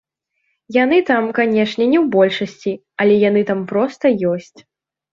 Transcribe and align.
Яны 0.83 0.97
там, 1.09 1.27
канешне, 1.41 1.83
не 1.93 1.99
ў 2.03 2.15
большасці, 2.17 2.73
але 3.05 3.21
яны 3.29 3.41
там 3.55 3.65
проста 3.75 4.05
ёсць. 4.35 4.55